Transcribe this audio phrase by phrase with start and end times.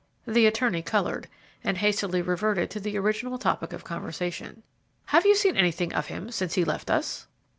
[0.25, 1.27] The attorney colored,
[1.63, 4.63] and hastily reverted to the original topic of conversation.
[5.05, 7.27] "Have you seen anything of him since he left us?"